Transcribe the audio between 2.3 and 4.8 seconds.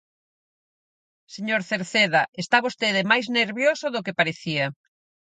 está vostede máis nervioso do que parecía.